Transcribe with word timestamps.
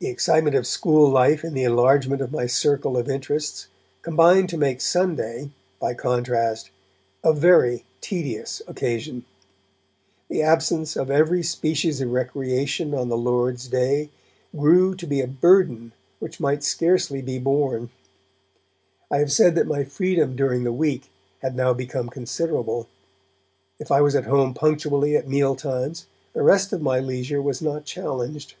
The 0.00 0.06
excitement 0.08 0.54
of 0.54 0.64
school 0.64 1.10
life 1.10 1.42
and 1.42 1.56
the 1.56 1.64
enlargement 1.64 2.22
of 2.22 2.30
my 2.30 2.46
circle 2.46 2.96
of 2.96 3.08
interests, 3.08 3.66
combined 4.02 4.48
to 4.50 4.56
make 4.56 4.80
Sunday, 4.80 5.50
by 5.80 5.92
contrast, 5.94 6.70
a 7.24 7.32
very 7.32 7.84
tedious 8.00 8.62
occasion. 8.68 9.24
The 10.28 10.40
absence 10.40 10.94
of 10.94 11.10
every 11.10 11.42
species 11.42 12.00
of 12.00 12.12
recreation 12.12 12.94
on 12.94 13.08
the 13.08 13.16
Lord's 13.16 13.66
Day 13.66 14.10
grew 14.56 14.94
to 14.94 15.04
be 15.04 15.20
a 15.20 15.26
burden 15.26 15.90
which 16.20 16.38
might 16.38 16.62
scarcely 16.62 17.20
be 17.20 17.40
borne. 17.40 17.90
I 19.10 19.18
have 19.18 19.32
said 19.32 19.56
that 19.56 19.66
my 19.66 19.82
freedom 19.82 20.36
during 20.36 20.62
the 20.62 20.72
week 20.72 21.10
had 21.40 21.56
now 21.56 21.74
become 21.74 22.08
considerable; 22.08 22.86
if 23.80 23.90
I 23.90 24.00
was 24.00 24.14
at 24.14 24.26
home 24.26 24.54
punctually 24.54 25.16
at 25.16 25.26
meal 25.26 25.56
times, 25.56 26.06
the 26.34 26.42
rest 26.44 26.72
of 26.72 26.80
my 26.80 27.00
leisure 27.00 27.42
was 27.42 27.60
not 27.60 27.84
challenged. 27.84 28.54